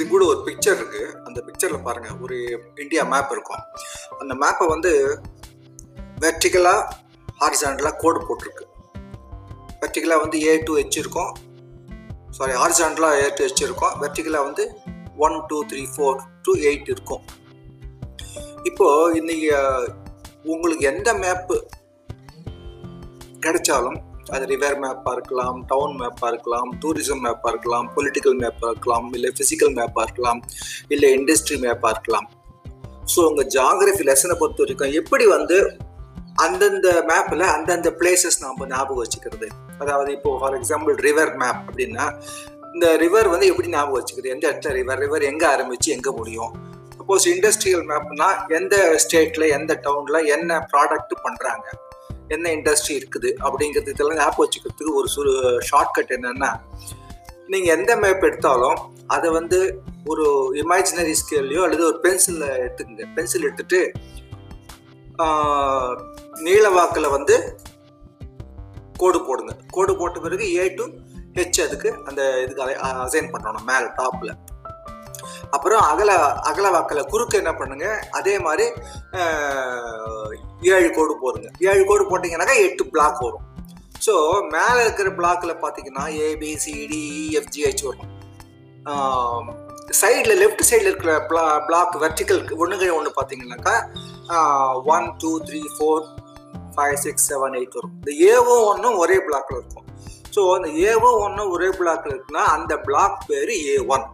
[0.00, 1.20] இது கூட ஒரு பிக்சர் இருக்கு.
[1.24, 2.36] அந்த பிக்சரில் பாருங்க ஒரு
[2.76, 3.62] இந்தியா மேப் இருக்கும்.
[4.18, 5.20] அந்த மேப்பை வந்து
[6.20, 6.74] வெர்டிகலா
[7.40, 8.64] ஹாரிசாண்டலாக கோடு போட்டிருக்கு.
[9.80, 11.32] வெர்டிக்கலாக வந்து ஏ டு ஹெச் இருக்கும்.
[12.30, 13.94] சாரி ஹாரிசாண்டலாக ஏ டு ஹெச் இருக்கும்.
[14.02, 14.64] வெர்டிக்கலாக வந்து
[15.16, 17.24] one two three four to eight இருக்கும்.
[18.62, 19.50] இப்போ இன்னைக்கு
[20.42, 21.58] உங்களுக்கு எந்த மேப்பு
[23.46, 24.00] கிடைச்சாலும்
[24.34, 29.74] அது ரிவர் மேப்பாக இருக்கலாம் டவுன் மேப்பாக இருக்கலாம் டூரிசம் மேப்பாக இருக்கலாம் பொலிட்டிக்கல் மேப்பாக இருக்கலாம் இல்லை ஃபிசிக்கல்
[29.78, 30.40] மேப்பாக இருக்கலாம்
[30.88, 32.28] இல்லை இண்டஸ்ட்ரி மேப்பாக இருக்கலாம்
[33.14, 35.58] ஸோ உங்கள் ஜாகிரஃபி லெசனை பொறுத்த வரைக்கும் எப்படி வந்து
[36.44, 39.48] அந்தந்த மேப்பில் அந்தந்த பிளேசஸ் நாம் ஞாபகம் வச்சுக்கிறது?
[39.78, 42.04] அதாவது இப்போ ஃபார் எக்ஸாம்பிள் ரிவர் மேப் அப்படின்னா
[42.74, 44.34] இந்த ரிவர் வந்து எப்படி ஞாபகம் வச்சுக்கிறது?
[44.34, 46.52] எந்த இடத்துல ரிவர் ரிவர் எங்கே ஆரம்பித்து எங்கே முடியும்?
[46.96, 51.66] சப்போஸ் இண்டஸ்ட்ரியல் மேப்னா எந்த ஸ்டேட்டில் எந்த டவுனில் என்ன ப்ராடக்ட் பண்ணுறாங்க
[52.30, 55.32] என்ன இண்டஸ்ட்ரி இருக்குது அப்படிங்கிறது இதெல்லாம் ஞாபகம் வச்சுக்கிறதுக்கு ஒரு சுரு
[55.70, 56.50] ஷார்ட்கட் என்னென்னா
[57.48, 58.78] நீங்கள் எந்த மேப் எடுத்தாலும்
[59.08, 59.58] அதை வந்து
[60.06, 60.24] ஒரு
[60.60, 63.06] இமேஜினரி ஸ்கேல்லையோ அல்லது ஒரு பென்சிலில் எடுத்துக்கங்க.
[63.16, 63.80] பென்சில் எடுத்துட்டு
[65.18, 65.94] ஆஹ்,
[66.40, 67.36] நீல வாக்கில் வந்து
[68.96, 69.52] கோடு போடுங்க.
[69.70, 70.84] கோடு போட்ட பிறகு ஏ டு
[71.36, 72.62] ஹெச் அதுக்கு அந்த இதுக்கு
[73.00, 74.32] அசைன் பண்ணணும் மேலே டாப்பில்
[75.50, 76.12] அப்புறம் அகல
[76.50, 77.86] அகல வாக்கில் குறுக்கு என்ன பண்ணுங்க?
[78.18, 78.66] அதே மாதிரி
[80.74, 81.48] ஏழு கோடு போடுங்க.
[81.70, 83.46] ஏழு கோடு போட்டிங்கனாக்கா எட்டு பிளாக் வரும்.
[84.06, 84.14] ஸோ
[84.54, 87.02] மேலே இருக்கிற பிளாக்கில் பார்த்தீங்கன்னா ஏபிசிடி
[87.40, 88.08] எஃப்ஜிஹெச் e, வரும்.
[90.00, 93.74] சைடில் லெஃப்ட் சைடில் இருக்கிற பிளா பிளாக் வெர்டிக்கல் ஒன்றுகள் ஒன்று பார்த்தீங்கன்னாக்கா
[94.94, 96.04] one two three four
[96.74, 97.94] five six seven eight வரும்.
[97.98, 99.86] இந்த ஏவும் ஒன்றும் ஒரே பிளாக்ல இருக்கும்.
[100.34, 104.06] ஸோ அந்த ஏவும் ஒன்றும் ஒரே பிளாக்ல இருக்குன்னா அந்த பிளாக் பேர் ஏ ஒன்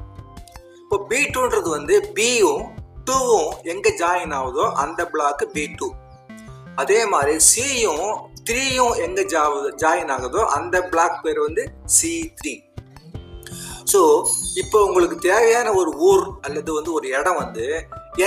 [0.87, 2.61] இப்போ பி டூன்றது வந்து பியும்
[3.07, 5.87] டூவும் எங்கே ஜாயின் ஆகுதோ அந்த பிளாக் பி டூ
[6.83, 8.05] அதே மாதிரி சியும்
[8.49, 9.43] த்ரீயும் எங்கே ஜா
[9.83, 11.63] ஜாயின் ஆகுதோ அந்த பிளாக் பேர் வந்து
[11.97, 12.53] சி த்ரீ
[13.93, 14.01] ஸோ
[14.63, 17.67] இப்போ உங்களுக்கு தேவையான ஒரு ஊர் அல்லது வந்து ஒரு இடம் வந்து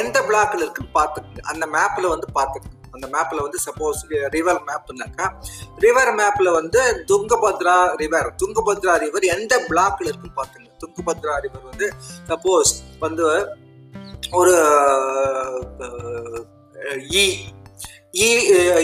[0.01, 1.43] எந்த பிளாக்ல இருக்குன்னு பார்த்துக்குங்க.
[1.53, 2.78] அந்த மேப்பில் வந்து பார்த்துக்குங்க.
[2.93, 5.25] அந்த மேப்பில் வந்து சப்போஸ் ரிவர் மேப்னாக்கா
[5.77, 11.87] ரிவர் மேப்பில் வந்து துங்கபத்ரா ரிவர் துங்கபத்ரா ரிவர் எந்த பிளாக்ல இருக்குன்னு பார்த்துங்க துங்கபத்ரா ரிவர் வந்து
[12.27, 13.27] சப்போஸ் வந்து
[14.33, 14.55] ஒரு
[17.15, 17.25] E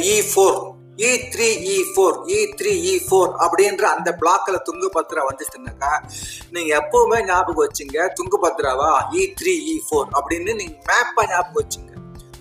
[0.08, 0.58] E four
[1.00, 5.92] E three E four E three E four அப்படின்ற அந்த பிளாக்ல துங்கபத்ரா வந்துச்சுனாக்கா
[6.52, 8.92] நீங்க எப்பவுமே ஞாபகம் வச்சுங்க துங்கபத்ராவா?
[9.14, 11.92] இ த்ரீ இ ஃபோர் அப்படின்னு நீங்க மேப்பா ஞாபகம் வச்சுங்க.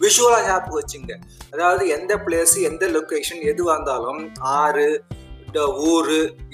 [0.03, 1.13] விஷுவலாக ஞாபகம் வச்சுங்க.
[1.55, 4.23] அதாவது எந்த பிளேஸ் எந்த லொக்கேஷன் எதுவாக இருந்தாலும்
[4.61, 4.87] ஆறு
[5.47, 5.67] இந்த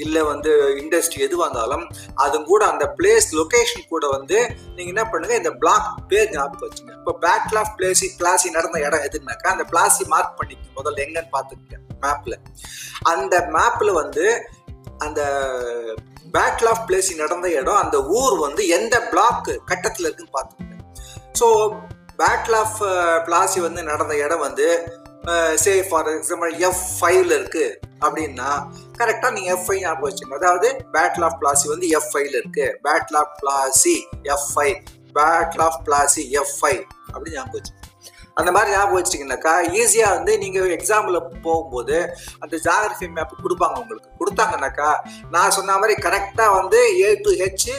[0.04, 1.84] இல்லை வந்து இண்டஸ்ட்ரி எதுவாக இருந்தாலும்
[2.24, 4.38] அது கூட அந்த பிளேஸ் லொக்கேஷன் கூட வந்து
[4.74, 6.92] நீங்கள் என்ன பண்ணுங்க இந்த பிளாக் பேர் ஞாபகம் வச்சுங்க.
[6.98, 11.78] இப்போ பேட்டில் ஆஃப் பிளேசி பிளாசி நடந்த இடம் எதுனாக்கா அந்த பிளாசி மார்க் பண்ணிக்க முதல்ல எங்கன்னு பார்த்துக்கங்க
[12.04, 12.36] மேப்பில்
[13.12, 14.26] அந்த மேப்பில் வந்து
[15.06, 15.20] அந்த
[16.34, 20.76] பேட்டில் ஆஃப் பிளேசி நடந்த இடம் அந்த ஊர் வந்து எந்த பிளாக் கட்டத்தில் இருக்குன்னு பார்த்துக்கங்க.
[21.40, 21.46] ஸோ
[22.20, 22.80] பேட்டில் ஆஃப்
[23.26, 24.68] பிளாசி வந்து நடந்த இடம் வந்து
[25.62, 27.66] சே ஃபார் எக்ஸாம்பிள் எஃப் ஃபைவ்ல இருக்கு.
[28.04, 28.50] அப்படின்னா
[29.00, 32.66] கரெக்டாக நீங்கள் எஃப் ஃபைவ் ஞாபகம் வச்சுங்க அதாவது பேட்டில் ஆஃப் பிளாசி வந்து எஃப் ஃபைவ்ல இருக்கு.
[32.86, 33.96] Battle of Plassey
[34.34, 34.76] F five
[35.18, 36.82] battle of Plassey F five
[37.12, 37.78] அப்படின்னு ஞாபகம் வச்சுக்கோங்க
[38.40, 41.16] அந்த மாதிரி ஞாபகம் வச்சிட்டிங்கனாக்கா ஈஸியாக வந்து நீங்கள் எக்ஸாம்பிள்
[41.46, 41.96] போகும்போது
[42.42, 44.10] அந்த ஜாகிரபி மேப் கொடுப்பாங்க உங்களுக்கு.
[44.20, 44.90] கொடுத்தாங்கனாக்கா
[45.34, 47.72] நான் சொன்ன மாதிரி கரெக்டாக வந்து ஏ டு ஹெச்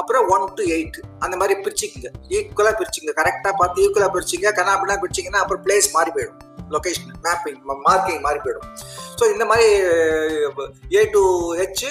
[0.00, 2.08] அப்புறம் ஒன் டு எயிட் அந்த மாதிரி பிரிச்சுக்குங்க.
[2.36, 4.46] ஈக்குவலாக பிரிச்சுங்க கரெக்டாக பார்த்து ஈக்குவலாக பிரிச்சிங்க.
[4.74, 6.40] அப்படின்னா பிரிச்சிங்கன்னா அப்புறம் பிளேஸ் மாறி போயிடும்.
[6.74, 8.68] லொக்கேஷன் மேப்பிங் மார்க்கிங் மாறி போயிடும்.
[9.18, 9.68] ஸோ இந்த மாதிரி
[10.98, 11.22] A to
[11.60, 11.84] H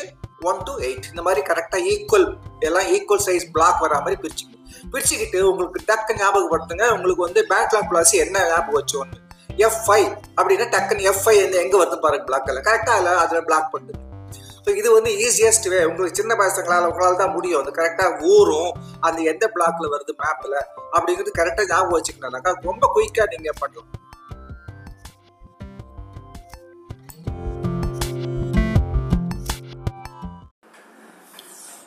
[0.50, 2.28] one to eight இந்த மாதிரி கரெக்டாக ஈக்குவல்
[2.67, 4.56] எல்லாம் ஈக்குவல் சைஸ் பிளாக் வரா மாதிரி பிரிச்சுங்க
[4.94, 6.85] பிரிச்சுக்கிட்டு உங்களுக்கு டக்கு ஞாபகப்படுத்துங்க.
[6.95, 9.19] உங்களுக்கு வந்து பேக்லாக் பிளாஸ் என்ன ஞாபகம் வச்சோன்னு
[9.66, 14.00] எஃப் ஃபைவ் அப்படின்னா டக்குன்னு எஃப் ஃபைவ் எங்கே வருது பாருங்க பிளாக்கில் கரெக்டாக அதில் அதில் பிளாக் பண்ணுங்க
[14.66, 17.61] ஸோ இது வந்து ஈஸியஸ்ட் வே உங்களுக்கு சின்ன பசங்களால் உங்களால் தான் முடியும்.
[17.63, 18.72] அது கரெக்டாக ஊரும்
[19.07, 20.57] அந்த எந்த பிளாக்ல வருது மேப்பில்
[20.95, 23.89] அப்படிங்கிறது கரெக்டாக ஞாபகம் வச்சுக்கணும்னாக்கா ரொம்ப குயிக்காக நீங்கள் பண்ணலாம்.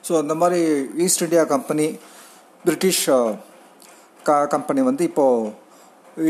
[0.06, 0.60] ஸோ அந்த மாதிரி
[1.04, 1.86] ஈஸ்ட் இந்தியா கம்பெனி
[2.64, 3.04] பிரிட்டிஷ்
[4.26, 5.52] க கம்பெனி வந்து இப்போது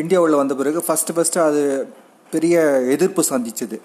[0.02, 1.62] இந்தியாவில் வந்த பிறகு ஃபஸ்ட்டு ஃபஸ்ட்டு அது
[2.34, 2.62] பெரிய
[2.94, 3.76] எதிர்ப்பு சந்திச்சுது.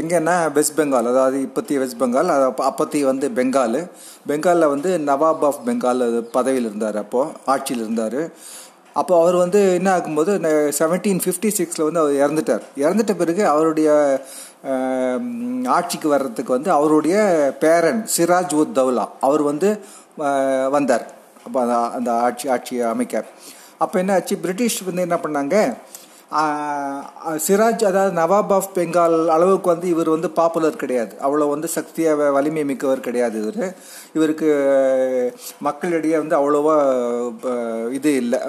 [0.00, 3.80] எங்கன்னா வெஸ்ட் பெங்கால் அதாவது இப்போத்திய வெஸ்ட் பெங்கால் அது அப்போத்தி வந்து பெங்கால்
[4.28, 6.04] பெங்காலில் வந்து நவாப் ஆஃப் பெங்கால்
[6.36, 8.20] பதவியில் இருந்தார் அப்போது ஆட்சியில் இருந்தார்.
[9.00, 10.32] அப்போ அவர் வந்து என்ன ஆகும்போது
[10.80, 12.64] செவன்டீன் ஃபிஃப்டி சிக்ஸில் வந்து அவர் இறந்துட்டார்.
[12.84, 13.88] இறந்துட்ட பிறகு அவருடைய
[15.76, 17.16] ஆட்சிக்கு வர்றதுக்கு வந்து அவருடைய
[17.64, 19.70] பேரன் சிராஜ் உத் தௌலா அவர் வந்து
[20.76, 21.06] வந்தார்.
[21.46, 23.24] அப்போ அந்த அந்த ஆட்சி ஆட்சியை அமைக்க.
[23.84, 24.34] அப்போ என்ன ஆச்சு?
[24.44, 25.56] பிரிட்டிஷ் வந்து என்ன பண்ணாங்க?
[27.46, 31.12] சிராஜ் அதாவது நவாப் ஆஃப் பெங்கால் அளவுக்கு வந்து இவர் வந்து பாப்புலர் கிடையாது.
[31.26, 33.74] அவ்வளோ வந்து சக்தியாக வலிமை மிக்கவர் கிடையாது இவர்.
[34.16, 34.48] இவருக்கு
[35.68, 36.76] மக்களிடையே வந்து அவ்வளோவா
[37.98, 38.40] இது இல்லை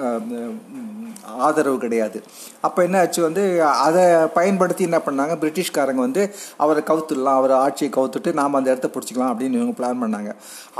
[1.46, 2.18] ஆதரவு கிடையாது.
[2.66, 3.42] அப்போ என்ன ஆச்சு வந்து
[3.86, 4.02] அதை
[4.36, 5.34] பயன்படுத்தி என்ன பண்ணாங்க?
[5.42, 6.22] பிரிட்டிஷ்காரங்க வந்து
[6.64, 10.32] அவரை கவுத்துடலாம் அவர் ஆட்சியை கவுத்துட்டு நாம் அந்த இடத்த பிடிச்சிக்கலாம் அப்படின்னு இவங்க பிளான் பண்ணாங்க.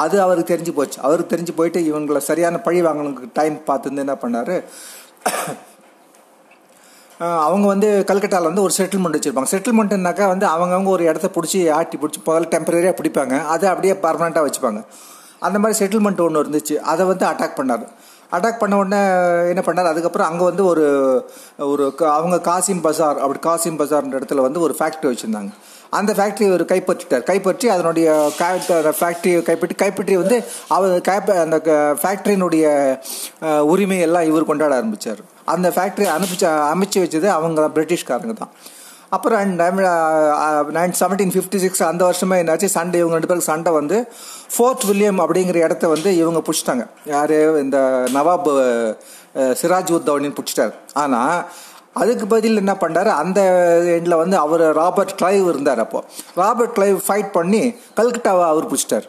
[0.05, 0.99] அது அவருக்கு தெரிஞ்சு போச்சு.
[1.07, 4.55] அவருக்கு தெரிஞ்சு போயிட்டு இவங்களை சரியான பழி வாங்கணுக்கு டைம் பார்த்துருந்து என்ன பண்ணார்?
[7.19, 9.51] அவங்க வந்து கல்கட்டாவில் வந்து ஒரு செட்டில்மெண்ட் வச்சுருப்பாங்க.
[9.51, 13.47] செட்டில்மெண்ட்னாக்கா வந்து அவங்கவுங்க ஒரு இடத்த பிடிச்சி ஆட்டி பிடிச்சி முதல்ல டெம்பரரியாக பிடிப்பாங்க.
[13.47, 14.85] அதை அப்படியே பர்மனெண்ட்டாக வச்சுப்பாங்க.
[15.39, 16.77] அந்த மாதிரி செட்டில்மெண்ட் ஒன்று இருந்துச்சு.
[16.77, 17.87] அதை வந்து அட்டாக் பண்ணார்.
[18.33, 19.01] அட்டாக் பண்ண உடனே
[19.49, 19.91] என்ன பண்ணார்?
[19.93, 20.87] அதுக்கப்புறம் அங்கே வந்து ஒரு
[21.59, 25.53] ஒரு அவங்க காசிம் பஜார் அப்படி காசிம் பஜார்ன்ற இடத்துல வந்து ஒரு ஃபேக்ட்ரி வச்சுருந்தாங்க.
[25.99, 27.25] அந்த ஃபேக்ட்ரியை அவர் கைப்பற்றிட்டார்.
[27.31, 28.09] கைப்பற்றி அதனுடைய
[29.01, 30.39] ஃபேக்ட்ரியை கைப்பற்றி கைப்பற்றி வந்து
[30.77, 31.59] அவர் கைப்ப அந்த
[32.03, 32.65] ஃபேக்ட்ரியினுடைய
[33.73, 35.23] உரிமையெல்லாம் இவர் கொண்டாட ஆரம்பித்தார்
[35.55, 38.55] அந்த ஃபேக்ட்ரி அனுப்பிச்ச அமைச்சு வச்சது அவங்க பிரிட்டிஷ்காரங்க தான்.
[39.17, 39.53] அப்புறம்
[40.77, 43.99] நைன் செவன்டீன் ஃபிஃப்டி சிக்ஸ் அந்த வருஷமே என்னாச்சு சண்டை இவங்க ரெண்டு பேருக்கு சண்டை வந்து
[44.55, 46.85] ஃபோர்ட் வில்லியம் அப்படிங்கிற இடத்த வந்து இவங்க பிடிச்சிட்டாங்க.
[47.15, 47.37] யார்?
[47.65, 47.79] இந்த
[48.17, 48.51] நவாப்
[49.61, 50.75] சிராஜ் உத்தவனின்னு பிடிச்சிட்டார்.
[51.03, 51.39] ஆனால்
[52.01, 53.41] அதுக்கு பதில் என்ன பண்ணார் அந்த
[53.97, 56.09] எண்டில் வந்து அவர் ராபர்ட் கிளைவ் இருந்தார் அப்போது
[56.43, 57.63] ராபர்ட் கிளைவ் ஃபைட் பண்ணி
[57.99, 59.07] கல்கட்டாவை அவர் பிடிச்சிட்டார்.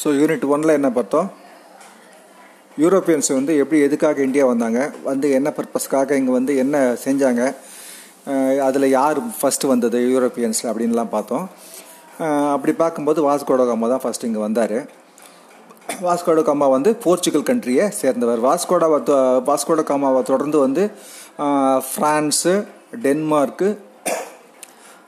[0.00, 1.28] ஸோ யூனிட் ஒன்ல என்ன பார்த்தோம்?
[2.82, 4.80] யூரோப்பியன்ஸ் வந்து எப்படி எதுக்காக இந்தியா வந்தாங்க?
[5.10, 6.76] வந்து என்ன பர்பஸ்க்காக இங்கே வந்து என்ன
[7.06, 7.42] செஞ்சாங்க?
[8.66, 11.46] அதில் யார் ஃபஸ்ட்டு வந்தது யூரோப்பியன்ஸில் அப்படின்லாம் பார்த்தோம்.
[12.54, 14.78] அப்படி பார்க்கும்போது வாஸ்கோடோகாமா தான் ஃபஸ்ட்டு இங்கே வந்தார்.
[16.06, 18.40] வாஸ்கோட காமா வந்து போர்ச்சுகல் கண்ட்ரியை சேர்ந்தவர்.
[18.46, 18.84] வாஸ்கோட
[19.48, 20.82] வாஸ்கோட காமாவை தொடர்ந்து வந்து
[21.90, 22.54] ஃப்ரான்ஸு
[23.04, 23.68] டென்மார்க்கு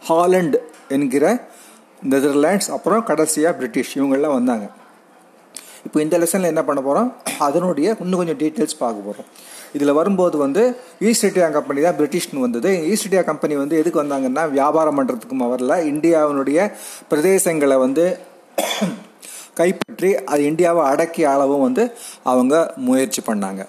[0.09, 0.57] ஹாலண்ட்
[0.97, 1.25] என்கிற
[2.13, 4.67] நெதர்லாண்ட்ஸ் அப்புறம் கடைசியாக பிரிட்டிஷ் இவங்கெல்லாம் வந்தாங்க.
[5.87, 7.11] இப்போ இந்த லெசனில் என்ன பண்ண போகிறோம்
[7.47, 9.29] அதனுடைய இன்னும் கொஞ்சம் டீட்டெயில்ஸ் பார்க்க போகிறோம்
[9.77, 10.63] இதில் வரும்போது வந்து
[11.09, 12.71] ஈஸ்ட் இண்டியா கம்பெனி தான் பிரிட்டிஷ்னு வந்தது.
[12.93, 16.59] ஈஸ்ட் இண்டியா கம்பெனி வந்து எதுக்கு வந்தாங்கன்னா வியாபாரம் பண்ணுறதுக்கும் வரல இந்தியாவினுடைய
[17.11, 18.07] பிரதேசங்களை வந்து
[19.61, 21.85] கைப்பற்றி அது இந்தியாவை அடக்கி ஆளவும் வந்து
[22.31, 22.55] அவங்க
[22.89, 23.63] முயற்சி பண்ணாங்க.